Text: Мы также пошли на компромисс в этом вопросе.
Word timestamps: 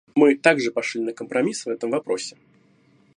Мы 0.15 0.33
также 0.35 0.71
пошли 0.71 0.99
на 1.01 1.13
компромисс 1.13 1.67
в 1.67 1.69
этом 1.69 1.91
вопросе. 1.91 2.35